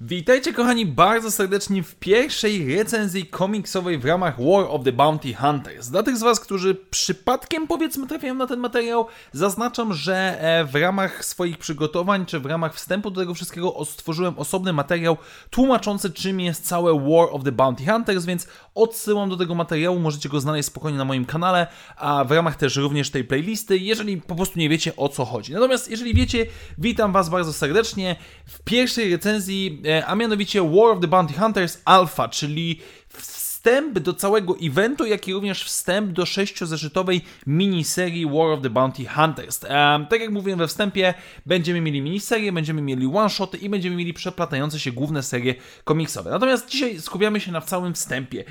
Witajcie 0.00 0.52
kochani 0.52 0.86
bardzo 0.86 1.30
serdecznie 1.30 1.82
w 1.82 1.94
pierwszej 1.94 2.76
recenzji 2.76 3.26
komiksowej 3.26 3.98
w 3.98 4.04
ramach 4.04 4.40
War 4.40 4.66
of 4.68 4.84
the 4.84 4.92
Bounty 4.92 5.34
Hunters. 5.34 5.88
Dla 5.88 6.02
tych 6.02 6.16
z 6.16 6.22
Was, 6.22 6.40
którzy 6.40 6.74
przypadkiem 6.74 7.66
powiedzmy 7.66 8.06
trafiają 8.06 8.34
na 8.34 8.46
ten 8.46 8.60
materiał, 8.60 9.06
zaznaczam, 9.32 9.92
że 9.92 10.40
e, 10.40 10.64
w 10.64 10.74
ramach 10.74 11.24
swoich 11.24 11.58
przygotowań, 11.58 12.26
czy 12.26 12.40
w 12.40 12.46
ramach 12.46 12.74
wstępu 12.74 13.10
do 13.10 13.20
tego 13.20 13.34
wszystkiego 13.34 13.84
stworzyłem 13.84 14.38
osobny 14.38 14.72
materiał 14.72 15.16
tłumaczący 15.50 16.12
czym 16.12 16.40
jest 16.40 16.66
całe 16.66 17.00
War 17.00 17.28
of 17.30 17.44
the 17.44 17.52
Bounty 17.52 17.86
Hunters, 17.86 18.24
więc 18.24 18.48
odsyłam 18.74 19.30
do 19.30 19.36
tego 19.36 19.54
materiału, 19.54 19.98
możecie 19.98 20.28
go 20.28 20.40
znaleźć 20.40 20.66
spokojnie 20.66 20.98
na 20.98 21.04
moim 21.04 21.24
kanale, 21.24 21.66
a 21.96 22.24
w 22.24 22.30
ramach 22.30 22.56
też 22.56 22.76
również 22.76 23.10
tej 23.10 23.24
playlisty, 23.24 23.78
jeżeli 23.78 24.16
po 24.16 24.34
prostu 24.34 24.58
nie 24.58 24.68
wiecie 24.68 24.96
o 24.96 25.08
co 25.08 25.24
chodzi. 25.24 25.52
Natomiast 25.52 25.90
jeżeli 25.90 26.14
wiecie, 26.14 26.46
witam 26.78 27.12
Was 27.12 27.28
bardzo 27.28 27.52
serdecznie 27.52 28.16
w 28.46 28.62
pierwszej 28.62 29.12
recenzji 29.12 29.83
a 30.06 30.14
mianowicie 30.14 30.62
War 30.62 30.90
of 30.90 31.00
the 31.00 31.08
Bounty 31.08 31.34
Hunters 31.34 31.82
Alpha, 31.84 32.28
czyli 32.28 32.80
wstęp 33.08 33.98
do 33.98 34.14
całego 34.14 34.56
eventu, 34.62 35.06
jak 35.06 35.28
i 35.28 35.32
również 35.32 35.64
wstęp 35.64 36.12
do 36.12 36.26
sześciozeszytowej 36.26 37.20
miniserii 37.46 38.26
War 38.26 38.50
of 38.50 38.62
the 38.62 38.70
Bounty 38.70 39.04
Hunters. 39.06 39.60
Um, 39.62 40.06
tak 40.06 40.20
jak 40.20 40.30
mówiłem 40.30 40.58
we 40.58 40.66
wstępie, 40.66 41.14
będziemy 41.46 41.80
mieli 41.80 42.02
miniserię, 42.02 42.52
będziemy 42.52 42.82
mieli 42.82 43.06
one-shoty 43.06 43.58
i 43.58 43.68
będziemy 43.68 43.96
mieli 43.96 44.14
przeplatające 44.14 44.80
się 44.80 44.92
główne 44.92 45.22
serie 45.22 45.54
komiksowe. 45.84 46.30
Natomiast 46.30 46.68
dzisiaj 46.68 47.00
skupiamy 47.00 47.40
się 47.40 47.52
na 47.52 47.60
całym 47.60 47.94
wstępie 47.94 48.44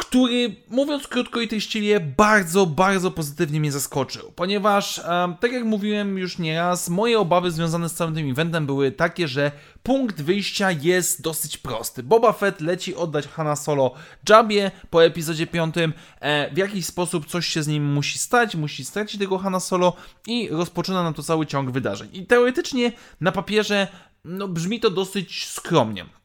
który, 0.00 0.56
mówiąc 0.68 1.08
krótko 1.08 1.40
i 1.40 1.48
treściwie, 1.48 2.00
bardzo, 2.00 2.66
bardzo 2.66 3.10
pozytywnie 3.10 3.60
mnie 3.60 3.72
zaskoczył, 3.72 4.32
ponieważ, 4.36 5.00
tak 5.40 5.52
jak 5.52 5.64
mówiłem 5.64 6.18
już 6.18 6.38
nieraz, 6.38 6.88
moje 6.88 7.18
obawy 7.18 7.50
związane 7.50 7.88
z 7.88 7.94
całym 7.94 8.14
tym 8.14 8.30
eventem 8.30 8.66
były 8.66 8.92
takie, 8.92 9.28
że 9.28 9.52
punkt 9.82 10.22
wyjścia 10.22 10.70
jest 10.70 11.22
dosyć 11.22 11.58
prosty. 11.58 12.02
Boba 12.02 12.32
Fett 12.32 12.60
leci 12.60 12.94
oddać 12.94 13.28
Hanna 13.28 13.56
Solo 13.56 13.94
Jabie 14.28 14.70
po 14.90 15.04
epizodzie 15.04 15.46
5, 15.46 15.74
e, 16.20 16.54
w 16.54 16.56
jakiś 16.56 16.86
sposób 16.86 17.26
coś 17.26 17.46
się 17.46 17.62
z 17.62 17.68
nim 17.68 17.92
musi 17.92 18.18
stać, 18.18 18.56
musi 18.56 18.84
stracić 18.84 19.20
tego 19.20 19.38
Hanna 19.38 19.60
Solo 19.60 19.96
i 20.26 20.48
rozpoczyna 20.50 21.02
nam 21.02 21.14
to 21.14 21.22
cały 21.22 21.46
ciąg 21.46 21.70
wydarzeń. 21.70 22.08
I 22.12 22.26
teoretycznie 22.26 22.92
na 23.20 23.32
papierze 23.32 23.88
no, 24.24 24.48
brzmi 24.48 24.80
to 24.80 24.90
dosyć 24.90 25.48
skromnie. 25.48 26.19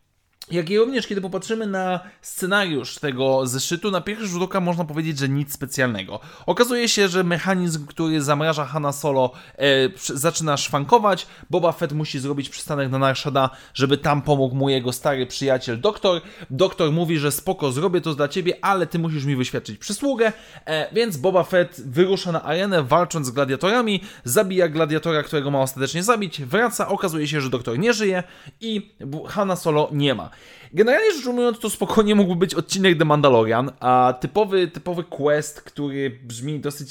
Jak 0.52 0.70
i 0.70 0.78
również, 0.78 1.08
kiedy 1.08 1.22
popatrzymy 1.22 1.68
na 1.68 2.00
scenariusz 2.22 2.96
tego 2.96 3.48
zeszytu, 3.48 3.92
na 3.92 4.02
pierwszy 4.02 4.28
rzut 4.28 4.44
oka 4.44 4.60
można 4.60 4.86
powiedzieć, 4.86 5.18
że 5.18 5.30
nic 5.30 5.54
specjalnego. 5.54 6.20
Okazuje 6.46 6.90
się, 6.90 7.08
że 7.08 7.24
mechanizm, 7.24 7.86
który 7.86 8.22
zamraża 8.22 8.66
Hanna 8.66 8.92
Solo, 8.92 9.32
e, 9.58 9.64
zaczyna 9.98 10.58
szwankować. 10.58 11.28
Boba 11.50 11.72
Fett 11.72 11.94
musi 11.94 12.20
zrobić 12.20 12.50
przystanek 12.50 12.92
na 12.92 13.00
Narshada, 13.00 13.50
żeby 13.74 13.98
tam 13.98 14.22
pomógł 14.22 14.56
mu 14.56 14.70
jego 14.70 14.94
stary 14.94 15.26
przyjaciel 15.26 15.82
doktor. 15.82 16.22
Doktor 16.50 16.92
mówi, 16.92 17.20
że 17.20 17.32
spoko, 17.32 17.72
zrobię 17.72 18.02
to 18.02 18.16
dla 18.16 18.28
ciebie, 18.28 18.54
ale 18.62 18.88
ty 18.88 19.00
musisz 19.00 19.26
mi 19.26 19.36
wyświadczyć 19.36 19.78
przysługę. 19.78 20.34
E, 20.66 20.94
więc 20.94 21.18
Boba 21.18 21.44
Fett 21.44 21.82
wyrusza 21.86 22.32
na 22.32 22.44
arenę, 22.44 22.84
walcząc 22.84 23.28
z 23.28 23.32
gladiatorami, 23.32 24.02
zabija 24.24 24.68
gladiatora, 24.68 25.24
którego 25.24 25.52
ma 25.52 25.62
ostatecznie 25.62 26.04
zabić, 26.04 26.42
wraca, 26.42 26.88
okazuje 26.88 27.28
się, 27.28 27.42
że 27.42 27.50
doktor 27.50 27.80
nie 27.80 27.94
żyje 27.94 28.24
i 28.62 28.96
Hanna 29.28 29.56
Solo 29.56 29.90
nie 29.92 30.16
ma. 30.16 30.35
Generalnie 30.74 31.14
rzecz 31.14 31.26
ujmując, 31.26 31.60
to 31.60 31.70
spokojnie 31.70 32.16
mógłby 32.16 32.36
być 32.36 32.56
odcinek 32.56 32.98
The 32.98 33.06
Mandalorian, 33.06 33.72
a 33.80 34.14
typowy, 34.20 34.68
typowy 34.68 35.04
quest, 35.04 35.62
który 35.62 36.20
brzmi 36.24 36.60
dosyć 36.60 36.90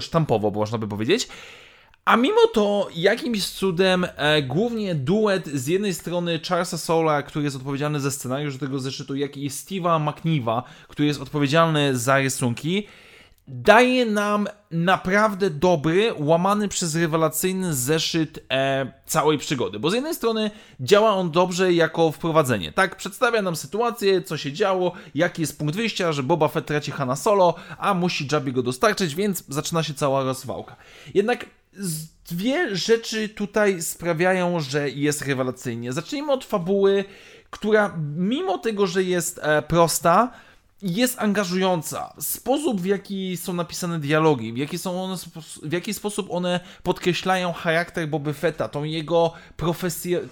sztampowo, 0.00 0.50
można 0.50 0.78
by 0.78 0.88
powiedzieć. 0.88 1.28
A 2.04 2.16
mimo 2.16 2.46
to 2.52 2.88
jakimś 2.94 3.46
cudem 3.46 4.06
e, 4.16 4.42
głównie 4.42 4.94
duet 4.94 5.46
z 5.46 5.66
jednej 5.66 5.94
strony 5.94 6.40
Charlesa 6.48 6.78
Sola, 6.78 7.22
który 7.22 7.44
jest 7.44 7.56
odpowiedzialny 7.56 8.00
za 8.00 8.10
scenariusz 8.10 8.58
tego 8.58 8.78
zeszytu, 8.78 9.16
jak 9.16 9.36
i 9.36 9.50
Steve'a 9.50 10.00
McNeeва, 10.00 10.62
który 10.88 11.06
jest 11.06 11.20
odpowiedzialny 11.20 11.96
za 11.98 12.18
rysunki, 12.18 12.86
daje 13.48 14.06
nam 14.06 14.46
naprawdę 14.70 15.50
dobry, 15.50 16.14
łamany 16.18 16.68
przez 16.68 16.96
rewelacyjny 16.96 17.74
zeszyt 17.74 18.44
e, 18.50 18.92
całej 19.06 19.38
przygody. 19.38 19.78
Bo 19.78 19.90
z 19.90 19.94
jednej 19.94 20.14
strony 20.14 20.50
działa 20.80 21.10
on 21.10 21.30
dobrze 21.30 21.72
jako 21.72 22.12
wprowadzenie. 22.12 22.72
Tak, 22.72 22.96
przedstawia 22.96 23.42
nam 23.42 23.56
sytuację, 23.56 24.22
co 24.22 24.36
się 24.36 24.52
działo, 24.52 24.92
jaki 25.14 25.42
jest 25.42 25.58
punkt 25.58 25.76
wyjścia, 25.76 26.12
że 26.12 26.22
Boba 26.22 26.48
Fett 26.48 26.66
traci 26.66 26.90
Hanna 26.90 27.16
Solo, 27.16 27.54
a 27.78 27.94
musi 27.94 28.28
Jabby 28.32 28.52
go 28.52 28.62
dostarczyć, 28.62 29.14
więc 29.14 29.44
zaczyna 29.48 29.82
się 29.82 29.94
cała 29.94 30.22
rozwałka. 30.22 30.76
Jednak 31.14 31.46
dwie 32.30 32.76
rzeczy 32.76 33.28
tutaj 33.28 33.82
sprawiają, 33.82 34.60
że 34.60 34.90
jest 34.90 35.22
rewelacyjnie. 35.22 35.92
Zacznijmy 35.92 36.32
od 36.32 36.44
fabuły, 36.44 37.04
która 37.50 37.96
mimo 38.16 38.58
tego, 38.58 38.86
że 38.86 39.02
jest 39.02 39.40
e, 39.42 39.62
prosta, 39.62 40.30
jest 40.82 41.18
angażująca. 41.18 42.14
Sposób, 42.20 42.80
w 42.80 42.84
jaki 42.84 43.36
są 43.36 43.52
napisane 43.52 44.00
dialogi, 44.00 44.52
w 44.52 44.56
jaki, 44.56 44.78
są 44.78 45.04
one, 45.04 45.16
w 45.62 45.72
jaki 45.72 45.94
sposób 45.94 46.26
one 46.30 46.60
podkreślają 46.82 47.52
charakter 47.52 48.08
Boby 48.08 48.34
Fetta, 48.34 48.68
tą 48.68 48.84
jego 48.84 49.32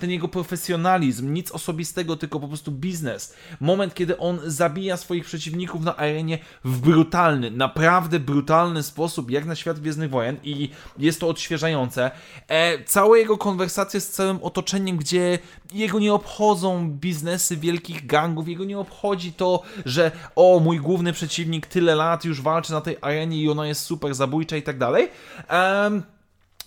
ten 0.01 0.11
jego 0.11 0.29
profesjonalizm, 0.29 1.33
nic 1.33 1.51
osobistego, 1.51 2.17
tylko 2.17 2.41
po 2.41 2.49
prostu 2.49 2.71
biznes. 2.71 3.35
Moment, 3.61 3.95
kiedy 3.95 4.19
on 4.19 4.39
zabija 4.45 4.97
swoich 4.97 5.25
przeciwników 5.25 5.85
na 5.85 5.97
arenie 5.97 6.39
w 6.65 6.81
brutalny, 6.81 7.51
naprawdę 7.51 8.21
brutalny 8.21 8.83
sposób, 8.83 9.31
jak 9.31 9.45
na 9.45 9.55
świat 9.55 9.81
Gwiezdnych 9.81 10.11
Wojen 10.11 10.37
i 10.45 10.71
jest 10.99 11.21
to 11.21 11.29
odświeżające. 11.29 12.11
E, 12.49 12.85
całe 12.85 13.19
jego 13.19 13.39
konwersacje 13.39 14.01
z 14.01 14.11
całym 14.11 14.39
otoczeniem, 14.43 14.97
gdzie 14.97 15.39
jego 15.73 15.99
nie 15.99 16.15
obchodzą 16.15 16.91
biznesy 16.91 17.57
wielkich 17.57 18.07
gangów, 18.07 18.49
jego 18.49 18.65
nie 18.65 18.79
obchodzi 18.79 19.33
to, 19.33 19.63
że 19.87 20.11
o, 20.37 20.61
mój 20.61 20.79
główny 20.79 21.13
przeciwnik 21.13 21.67
tyle 21.67 21.95
lat 21.95 22.25
już 22.25 22.43
walczy 22.43 22.73
na 22.73 22.81
tej 22.81 22.97
arenie 23.01 23.37
i 23.37 23.51
ona 23.51 23.67
jest 23.67 23.81
super 23.81 24.15
zabójcza 24.15 24.57
i 24.57 24.63
tak 24.63 24.79
dalej. 24.79 25.09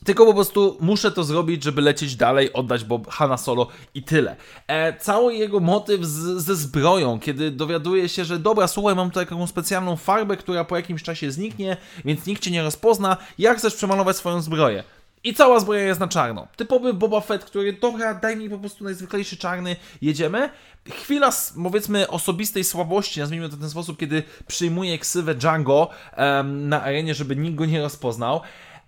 Tylko 0.05 0.25
po 0.25 0.33
prostu 0.33 0.77
muszę 0.79 1.11
to 1.11 1.23
zrobić, 1.23 1.63
żeby 1.63 1.81
lecieć 1.81 2.15
dalej, 2.15 2.53
oddać 2.53 2.83
Bob 2.83 3.09
Hanna 3.09 3.37
Solo 3.37 3.67
i 3.93 4.03
tyle. 4.03 4.35
E, 4.67 4.99
cały 4.99 5.35
jego 5.35 5.59
motyw 5.59 6.05
z, 6.05 6.43
ze 6.43 6.55
zbroją, 6.55 7.19
kiedy 7.19 7.51
dowiaduje 7.51 8.09
się, 8.09 8.25
że 8.25 8.39
dobra, 8.39 8.67
słuchaj, 8.67 8.95
mam 8.95 9.09
tutaj 9.09 9.25
taką 9.25 9.47
specjalną 9.47 9.95
farbę, 9.95 10.37
która 10.37 10.63
po 10.63 10.75
jakimś 10.75 11.03
czasie 11.03 11.31
zniknie, 11.31 11.77
więc 12.05 12.25
nikt 12.25 12.41
cię 12.41 12.51
nie 12.51 12.63
rozpozna. 12.63 13.17
Jak 13.37 13.57
chcesz 13.57 13.75
przemalować 13.75 14.15
swoją 14.15 14.41
zbroję? 14.41 14.83
I 15.25 15.33
cała 15.33 15.59
zbroja 15.59 15.83
jest 15.83 15.99
na 15.99 16.07
czarno. 16.07 16.47
Typowy 16.55 16.93
Boba 16.93 17.21
Fett, 17.21 17.45
który, 17.45 17.73
dobra, 17.73 18.13
daj 18.13 18.37
mi 18.37 18.49
po 18.49 18.59
prostu 18.59 18.83
najzwyklejszy 18.83 19.37
czarny, 19.37 19.75
jedziemy. 20.01 20.49
Chwila, 20.89 21.29
powiedzmy, 21.63 22.07
osobistej 22.07 22.63
słabości, 22.63 23.19
nazwijmy 23.19 23.49
to 23.49 23.57
w 23.57 23.59
ten 23.59 23.69
sposób, 23.69 23.99
kiedy 23.99 24.23
przyjmuje 24.47 24.99
ksywę 24.99 25.35
Django 25.35 25.89
um, 26.17 26.69
na 26.69 26.83
arenie, 26.83 27.13
żeby 27.13 27.35
nikt 27.35 27.55
go 27.55 27.65
nie 27.65 27.81
rozpoznał. 27.81 28.41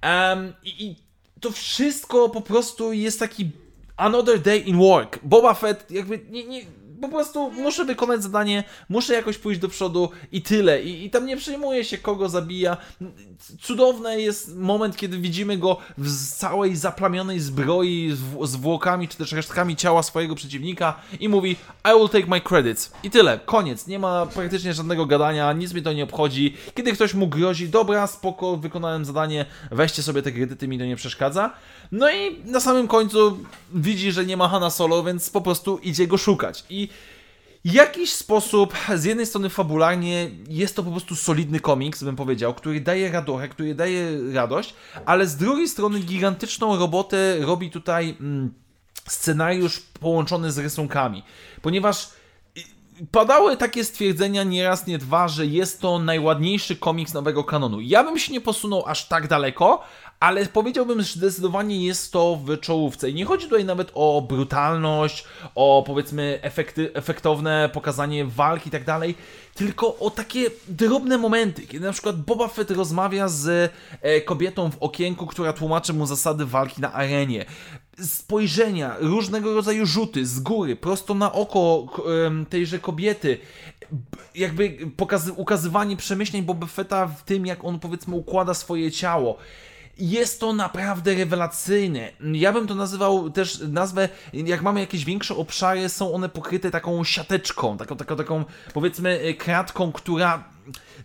Um, 0.04 0.54
i, 0.64 0.86
I 0.86 0.96
to 1.42 1.52
wszystko 1.52 2.30
po 2.30 2.42
prostu 2.42 2.94
jest 2.94 3.20
taki 3.20 3.52
another 3.96 4.42
day 4.42 4.58
in 4.58 4.78
work. 4.78 5.20
Boba 5.24 5.54
Fett 5.54 5.92
jakby 5.92 6.20
nie, 6.30 6.44
nie 6.44 6.62
po 7.02 7.10
prostu 7.10 7.52
muszę 7.52 7.86
wykonać 7.86 8.24
zadanie, 8.24 8.64
muszę 8.90 9.14
jakoś 9.14 9.38
pójść 9.38 9.60
do 9.60 9.70
przodu 9.70 10.10
i 10.32 10.42
tyle. 10.42 10.84
I, 10.84 11.06
i 11.06 11.10
tam 11.10 11.26
nie 11.26 11.38
przejmuje 11.38 11.84
się, 11.84 11.98
kogo 11.98 12.30
zabija. 12.30 12.78
Cudowny 13.62 14.22
jest 14.22 14.56
moment, 14.58 14.98
kiedy 14.98 15.18
widzimy 15.18 15.58
go 15.58 15.78
w 15.98 16.32
całej 16.36 16.76
zaplamionej 16.76 17.40
zbroi 17.40 18.12
z 18.44 18.50
zwłokami, 18.50 19.08
czy 19.08 19.18
też 19.18 19.32
resztkami 19.32 19.76
ciała 19.76 20.04
swojego 20.04 20.36
przeciwnika 20.36 20.96
i 21.20 21.30
mówi 21.30 21.56
I 21.86 22.00
will 22.00 22.10
take 22.10 22.26
my 22.28 22.42
credits. 22.42 22.92
I 23.04 23.10
tyle, 23.10 23.40
koniec. 23.46 23.88
Nie 23.88 24.00
ma 24.00 24.26
praktycznie 24.26 24.74
żadnego 24.74 25.06
gadania, 25.06 25.54
nic 25.54 25.74
mi 25.74 25.82
to 25.82 25.94
nie 25.94 26.04
obchodzi. 26.04 26.58
Kiedy 26.76 26.94
ktoś 26.94 27.14
mu 27.14 27.28
grozi, 27.28 27.70
dobra, 27.70 28.08
spoko, 28.08 28.58
wykonałem 28.58 29.06
zadanie, 29.06 29.46
weźcie 29.72 30.04
sobie 30.04 30.22
te 30.22 30.32
kredyty, 30.32 30.68
mi 30.68 30.80
to 30.80 30.86
nie 30.86 30.96
przeszkadza. 30.96 31.54
No 31.92 32.12
i 32.12 32.44
na 32.46 32.60
samym 32.60 32.88
końcu 32.88 33.38
widzi, 33.74 34.12
że 34.12 34.26
nie 34.26 34.38
ma 34.38 34.48
Hanna 34.48 34.70
Solo, 34.70 35.04
więc 35.04 35.30
po 35.30 35.42
prostu 35.42 35.78
idzie 35.78 36.08
go 36.08 36.18
szukać. 36.18 36.66
I 36.70 36.87
jakiś 37.74 38.14
sposób, 38.14 38.74
z 38.96 39.04
jednej 39.04 39.26
strony 39.26 39.50
fabularnie, 39.50 40.30
jest 40.50 40.76
to 40.76 40.84
po 40.84 40.92
prostu 40.92 41.16
solidny 41.16 41.60
komiks, 41.60 42.04
bym 42.04 42.16
powiedział, 42.16 42.54
który 42.54 42.82
daje 42.82 43.12
radochę, 43.12 43.50
który 43.50 43.76
daje 43.76 44.34
radość, 44.34 44.74
ale 45.06 45.28
z 45.28 45.36
drugiej 45.36 45.68
strony 45.68 46.00
gigantyczną 46.00 46.78
robotę 46.78 47.38
robi 47.40 47.72
tutaj 47.72 48.18
mm, 48.20 48.54
scenariusz 49.08 49.80
połączony 49.80 50.52
z 50.52 50.58
rysunkami, 50.58 51.24
ponieważ 51.62 52.10
Padały 53.12 53.58
takie 53.58 53.84
stwierdzenia 53.84 54.44
nie 54.44 54.64
raz, 54.64 54.88
nie 54.88 54.98
dwa, 54.98 55.28
że 55.28 55.46
jest 55.46 55.82
to 55.82 56.00
najładniejszy 56.00 56.76
komiks 56.76 57.14
nowego 57.14 57.44
kanonu. 57.44 57.82
Ja 57.82 58.04
bym 58.04 58.20
się 58.20 58.34
nie 58.34 58.42
posunął 58.42 58.84
aż 58.86 59.08
tak 59.08 59.28
daleko, 59.28 59.84
ale 60.20 60.46
powiedziałbym, 60.46 61.02
że 61.02 61.14
zdecydowanie 61.14 61.86
jest 61.86 62.12
to 62.12 62.40
w 62.46 62.60
czołówce. 62.60 63.10
I 63.10 63.14
nie 63.14 63.26
chodzi 63.26 63.46
tutaj 63.46 63.66
nawet 63.66 63.92
o 63.94 64.26
brutalność, 64.30 65.26
o 65.56 65.84
powiedzmy 65.88 66.40
efekty, 66.42 66.94
efektowne 66.94 67.70
pokazanie 67.74 68.26
walki 68.26 68.68
i 68.68 68.72
tak 68.72 68.84
dalej, 68.84 69.16
tylko 69.54 69.98
o 70.00 70.10
takie 70.10 70.50
drobne 70.68 71.18
momenty, 71.18 71.68
kiedy 71.68 71.86
na 71.86 71.92
przykład 71.92 72.22
Boba 72.22 72.48
Fett 72.48 72.72
rozmawia 72.72 73.28
z 73.28 73.74
e, 74.02 74.22
kobietą 74.22 74.72
w 74.72 74.78
okienku, 74.80 75.28
która 75.28 75.54
tłumaczy 75.54 75.94
mu 75.94 76.06
zasady 76.06 76.46
walki 76.46 76.82
na 76.82 76.94
arenie. 76.94 77.46
Spojrzenia, 78.02 78.96
różnego 79.00 79.54
rodzaju 79.54 79.86
rzuty 79.86 80.26
z 80.26 80.40
góry, 80.40 80.76
prosto 80.76 81.14
na 81.14 81.34
oko 81.34 81.86
tejże 82.50 82.80
kobiety, 82.80 83.38
jakby 84.36 84.78
pokazy, 84.98 85.34
ukazywanie 85.34 85.98
przemyśleń 85.98 86.44
Boba 86.44 86.68
Fetta 86.68 87.08
w 87.08 87.24
tym, 87.24 87.46
jak 87.46 87.64
on 87.64 87.80
powiedzmy 87.80 88.16
układa 88.16 88.54
swoje 88.54 88.92
ciało 88.92 89.38
jest 90.00 90.40
to 90.40 90.54
naprawdę 90.54 91.16
rewelacyjne. 91.16 92.12
Ja 92.34 92.54
bym 92.54 92.68
to 92.68 92.76
nazywał 92.76 93.30
też 93.30 93.60
nazwę, 93.70 94.10
jak 94.34 94.62
mamy 94.62 94.80
jakieś 94.80 95.06
większe 95.06 95.36
obszary, 95.36 95.90
są 95.90 96.14
one 96.14 96.30
pokryte 96.30 96.72
taką 96.72 97.04
siateczką, 97.04 97.78
taką, 97.78 97.98
taką, 97.98 98.16
taką 98.16 98.46
powiedzmy 98.74 99.20
e, 99.20 99.34
kratką, 99.34 99.92
która 99.92 100.44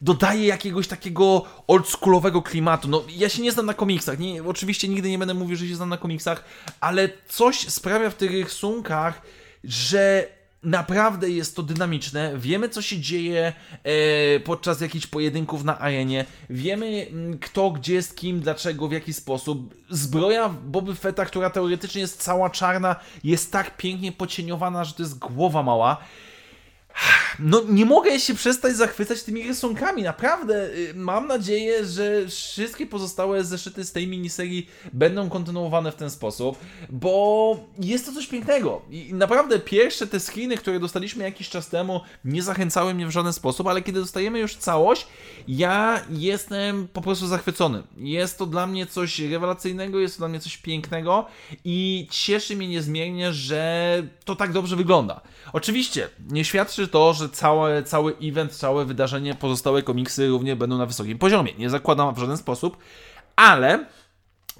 dodaje 0.02 0.46
jakiegoś 0.46 0.88
takiego 0.88 1.44
oldschoolowego 1.66 2.42
klimatu. 2.42 2.88
No, 2.88 3.02
ja 3.08 3.28
się 3.28 3.42
nie 3.42 3.52
znam 3.52 3.66
na 3.66 3.74
komiksach, 3.74 4.18
nie, 4.18 4.44
oczywiście 4.44 4.88
nigdy 4.88 5.10
nie 5.10 5.18
będę 5.18 5.34
mówił, 5.34 5.56
że 5.56 5.68
się 5.68 5.76
znam 5.76 5.88
na 5.88 5.96
komiksach, 5.98 6.44
ale 6.80 7.08
coś 7.28 7.68
sprawia 7.68 8.10
w 8.10 8.14
tych 8.14 8.30
rysunkach, 8.30 9.22
że 9.64 10.28
Naprawdę 10.62 11.30
jest 11.30 11.56
to 11.56 11.62
dynamiczne. 11.62 12.32
Wiemy, 12.36 12.68
co 12.68 12.82
się 12.82 13.00
dzieje 13.00 13.52
e, 13.84 14.40
podczas 14.40 14.80
jakichś 14.80 15.06
pojedynków 15.06 15.64
na 15.64 15.78
arenie. 15.78 16.24
Wiemy, 16.50 17.06
mm, 17.10 17.38
kto, 17.38 17.70
gdzie, 17.70 18.02
z 18.02 18.14
kim, 18.14 18.40
dlaczego, 18.40 18.88
w 18.88 18.92
jaki 18.92 19.12
sposób. 19.12 19.74
Zbroja 19.90 20.48
Boby 20.48 20.94
Fetta, 20.94 21.24
która 21.24 21.50
teoretycznie 21.50 22.00
jest 22.00 22.22
cała 22.22 22.50
czarna, 22.50 22.96
jest 23.24 23.52
tak 23.52 23.76
pięknie 23.76 24.12
pocieniowana, 24.12 24.84
że 24.84 24.94
to 24.94 25.02
jest 25.02 25.18
głowa 25.18 25.62
mała. 25.62 25.96
No, 27.38 27.62
nie 27.68 27.86
mogę 27.86 28.20
się 28.20 28.34
przestać 28.34 28.76
zachwycać 28.76 29.22
tymi 29.22 29.48
rysunkami. 29.48 30.02
Naprawdę 30.02 30.70
y, 30.70 30.92
mam 30.94 31.26
nadzieję, 31.26 31.84
że 31.86 32.26
wszystkie 32.28 32.86
pozostałe 32.86 33.44
zeszyty 33.44 33.84
z 33.84 33.92
tej 33.92 34.08
miniserii 34.08 34.68
będą 34.92 35.28
kontynuowane 35.28 35.92
w 35.92 35.94
ten 35.94 36.10
sposób, 36.10 36.58
bo 36.90 37.56
jest 37.78 38.06
to 38.06 38.12
coś 38.12 38.26
pięknego. 38.26 38.82
I 38.90 39.14
naprawdę 39.14 39.58
pierwsze 39.58 40.06
te 40.06 40.20
screeny, 40.20 40.56
które 40.56 40.80
dostaliśmy 40.80 41.24
jakiś 41.24 41.48
czas 41.48 41.68
temu, 41.68 42.00
nie 42.24 42.42
zachęcały 42.42 42.94
mnie 42.94 43.06
w 43.06 43.10
żaden 43.10 43.32
sposób, 43.32 43.66
ale 43.66 43.82
kiedy 43.82 44.00
dostajemy 44.00 44.38
już 44.38 44.56
całość, 44.56 45.06
ja 45.48 46.04
jestem 46.10 46.88
po 46.88 47.00
prostu 47.00 47.26
zachwycony. 47.26 47.82
Jest 47.96 48.38
to 48.38 48.46
dla 48.46 48.66
mnie 48.66 48.86
coś 48.86 49.20
rewelacyjnego, 49.20 50.00
jest 50.00 50.14
to 50.14 50.18
dla 50.18 50.28
mnie 50.28 50.40
coś 50.40 50.56
pięknego 50.56 51.26
i 51.64 52.08
cieszy 52.10 52.56
mnie 52.56 52.68
niezmiernie, 52.68 53.32
że 53.32 54.02
to 54.24 54.36
tak 54.36 54.52
dobrze 54.52 54.76
wygląda. 54.76 55.20
Oczywiście, 55.52 56.08
nie 56.30 56.44
świadczy 56.44 56.81
to, 56.88 57.12
że 57.12 57.28
całe, 57.28 57.82
cały 57.82 58.14
event, 58.22 58.52
całe 58.52 58.84
wydarzenie, 58.84 59.34
pozostałe 59.34 59.82
komiksy 59.82 60.28
również 60.28 60.58
będą 60.58 60.78
na 60.78 60.86
wysokim 60.86 61.18
poziomie. 61.18 61.52
Nie 61.58 61.70
zakładam 61.70 62.14
w 62.14 62.18
żaden 62.18 62.36
sposób, 62.36 62.76
ale 63.36 63.86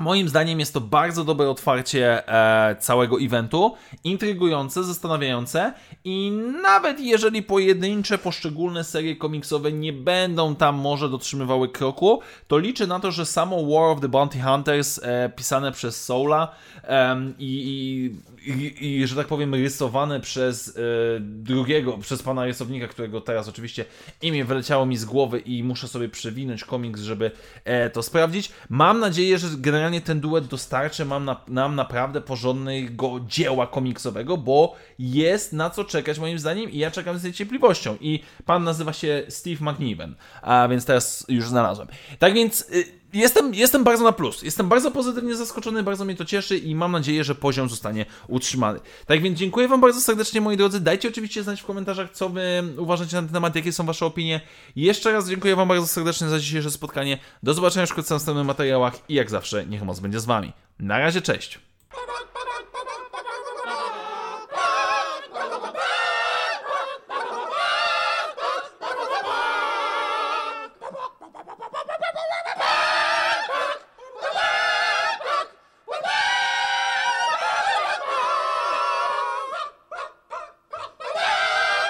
Moim 0.03 0.29
zdaniem 0.29 0.61
jest 0.61 0.75
to 0.75 0.81
bardzo 0.81 1.25
dobre 1.25 1.51
otwarcie 1.51 2.29
e, 2.29 2.77
całego 2.77 3.21
eventu, 3.21 3.75
intrygujące, 4.05 4.85
zastanawiające 4.85 5.73
i 6.05 6.33
nawet 6.63 7.01
jeżeli 7.01 7.43
pojedyncze, 7.43 8.19
poszczególne 8.19 8.85
serie 8.85 9.17
komiksowe 9.17 9.73
nie 9.73 9.93
będą 9.93 10.57
tam 10.57 10.77
może 10.77 11.09
dotrzymywały 11.09 11.69
kroku, 11.69 12.21
to 12.49 12.59
liczę 12.59 12.87
na 12.87 13.01
to, 13.01 13.13
że 13.13 13.27
samo 13.27 13.57
War 13.67 13.91
of 13.91 14.01
the 14.01 14.09
Bounty 14.09 14.41
Hunters 14.41 15.01
e, 15.03 15.31
pisane 15.37 15.73
przez 15.73 16.05
Soula 16.05 16.55
e, 16.85 17.17
i, 17.39 18.13
i, 18.47 18.87
i, 18.87 19.07
że 19.07 19.17
tak 19.17 19.27
powiem 19.27 19.55
rysowane 19.55 20.21
przez 20.21 20.69
e, 20.69 20.81
drugiego, 21.21 21.99
przez 21.99 22.23
pana 22.23 22.45
rysownika, 22.45 22.89
którego 22.89 23.21
teraz 23.21 23.49
oczywiście 23.49 23.85
imię 24.23 24.45
wyleciało 24.45 24.87
mi 24.87 24.97
z 24.97 25.05
głowy 25.05 25.39
i 25.39 25.65
muszę 25.65 25.89
sobie 25.89 26.09
przewinąć 26.09 26.65
komiks, 26.65 27.01
żeby 27.01 27.31
e, 27.65 27.91
to 27.91 28.03
sprawdzić. 28.03 28.53
Mam 28.69 29.01
nadzieję, 29.01 29.39
że 29.39 29.49
generalnie 29.59 29.92
generalnie 29.93 30.01
ten 30.01 30.21
duet 30.21 30.47
dostarczy 30.47 31.05
nam, 31.05 31.25
na, 31.25 31.41
nam 31.49 31.75
naprawdę 31.75 32.21
porządnego 32.21 33.21
dzieła 33.27 33.67
komiksowego, 33.67 34.37
bo 34.37 34.75
jest 34.99 35.53
na 35.53 35.71
co 35.71 35.85
czekać 35.85 36.19
moim 36.19 36.39
zdaniem 36.39 36.71
i 36.71 36.79
ja 36.79 36.91
czekam 36.91 37.19
z 37.19 37.25
niecierpliwością. 37.25 37.97
I 38.01 38.21
pan 38.47 38.65
nazywa 38.65 38.93
się 38.93 39.23
Steve 39.29 39.73
McNiven, 39.73 40.15
a 40.43 40.69
więc 40.69 40.85
teraz 40.85 41.25
już 41.29 41.49
znalazłem. 41.49 41.89
Tak 42.19 42.35
więc... 42.35 42.61
Y 42.71 43.02
jestem, 43.13 43.55
jestem 43.55 43.85
bardzo 43.85 44.05
na 44.05 44.13
plus. 44.13 44.43
Jestem 44.43 44.69
bardzo 44.69 44.91
pozytywnie 44.91 45.37
zaskoczony, 45.37 45.83
bardzo 45.83 46.05
mnie 46.05 46.17
to 46.17 46.25
cieszy 46.25 46.59
i 46.59 46.75
mam 46.75 46.93
nadzieję, 46.93 47.25
że 47.25 47.35
poziom 47.35 47.69
zostanie 47.69 48.07
utrzymany. 48.29 48.81
Tak 49.07 49.23
więc 49.23 49.39
dziękuję 49.39 49.69
Wam 49.69 49.81
bardzo 49.81 50.01
serdecznie, 50.01 50.41
moi 50.41 50.57
drodzy. 50.57 50.81
Dajcie 50.81 51.09
oczywiście 51.09 51.43
znać 51.43 51.61
w 51.61 51.65
komentarzach, 51.65 52.11
co 52.11 52.29
Wy 52.29 52.63
uważacie 52.79 53.17
na 53.17 53.23
ten 53.23 53.33
temat, 53.33 53.57
jakie 53.57 53.73
są 53.73 53.87
Wasze 53.87 54.07
opinie. 54.07 54.41
Jeszcze 54.77 55.13
raz 55.13 55.29
dziękuję 55.29 55.57
Wam 55.57 55.69
bardzo 55.69 55.87
serdecznie 55.87 56.29
za 56.29 56.39
dzisiejsze 56.39 56.71
spotkanie. 56.71 57.19
Do 57.43 57.55
zobaczenia 57.55 57.87
wkrótce 57.87 58.15
w 58.15 58.17
następnych 58.17 58.47
materiałach 58.47 58.95
i 59.09 59.15
jak 59.15 59.31
zawsze, 59.31 59.67
niech 59.67 59.83
moc 59.83 60.01
będzie 60.01 60.21
z 60.21 60.25
Wami. 60.25 60.53
Na 60.79 60.99
razie, 60.99 61.23
cześć! 61.23 61.72